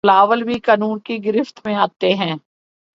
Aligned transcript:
بلاول 0.03 0.43
بھی 0.43 0.59
قانون 0.59 0.99
کی 0.99 1.17
گرفت 1.25 1.59
میں 1.65 1.75
آتے 1.77 2.13
ہیں 2.13 2.35